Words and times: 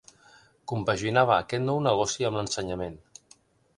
Compaginava 0.71 1.35
aquest 1.35 1.65
nou 1.67 1.83
negoci 1.89 2.27
amb 2.31 2.41
l'ensenyament. 2.41 2.97